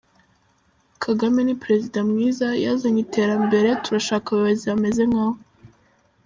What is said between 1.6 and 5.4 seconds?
Perezida mwiza, yazanye iterambere, turashaka abayobozi bameze nka we.